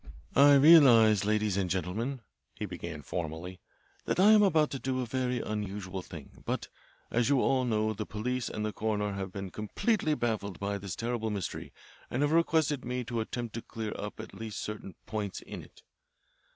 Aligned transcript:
"I 0.35 0.55
realise, 0.55 1.25
ladies 1.25 1.57
and 1.57 1.69
gentlemen," 1.69 2.21
he 2.55 2.65
began 2.65 3.03
formally, 3.03 3.59
"that 4.05 4.19
I 4.19 4.31
am 4.31 4.41
about 4.41 4.71
to 4.71 4.79
do 4.79 4.99
a 4.99 5.05
very 5.05 5.39
unusual 5.41 6.01
thing; 6.01 6.41
but, 6.43 6.69
as 7.11 7.29
you 7.29 7.39
all 7.39 7.65
know, 7.65 7.93
the 7.93 8.07
police 8.07 8.49
and 8.49 8.65
the 8.65 8.73
coroner 8.73 9.13
have 9.13 9.31
been 9.31 9.51
completely 9.51 10.15
baffled 10.15 10.59
by 10.59 10.79
this 10.79 10.95
terrible 10.95 11.29
mystery 11.29 11.71
and 12.09 12.23
have 12.23 12.31
requested 12.31 12.83
me 12.83 13.03
to 13.03 13.19
attempt 13.19 13.53
to 13.53 13.61
clear 13.61 13.93
up 13.95 14.19
at 14.19 14.33
least 14.33 14.57
certain 14.57 14.95
points 15.05 15.39
in 15.41 15.61
it. 15.61 15.83